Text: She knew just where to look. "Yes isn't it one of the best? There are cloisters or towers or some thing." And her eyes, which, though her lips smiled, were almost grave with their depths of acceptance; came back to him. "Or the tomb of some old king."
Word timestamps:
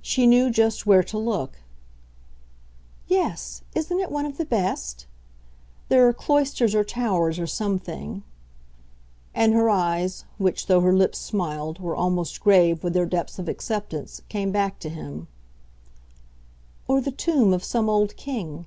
She 0.00 0.26
knew 0.26 0.48
just 0.50 0.86
where 0.86 1.02
to 1.02 1.18
look. 1.18 1.58
"Yes 3.06 3.62
isn't 3.74 4.00
it 4.00 4.10
one 4.10 4.24
of 4.24 4.38
the 4.38 4.46
best? 4.46 5.06
There 5.90 6.08
are 6.08 6.14
cloisters 6.14 6.74
or 6.74 6.84
towers 6.84 7.38
or 7.38 7.46
some 7.46 7.78
thing." 7.78 8.22
And 9.34 9.52
her 9.52 9.68
eyes, 9.68 10.24
which, 10.38 10.68
though 10.68 10.80
her 10.80 10.94
lips 10.96 11.18
smiled, 11.18 11.80
were 11.80 11.94
almost 11.94 12.40
grave 12.40 12.82
with 12.82 12.94
their 12.94 13.04
depths 13.04 13.38
of 13.38 13.46
acceptance; 13.46 14.22
came 14.30 14.52
back 14.52 14.78
to 14.78 14.88
him. 14.88 15.28
"Or 16.88 17.02
the 17.02 17.12
tomb 17.12 17.52
of 17.52 17.62
some 17.62 17.90
old 17.90 18.16
king." 18.16 18.64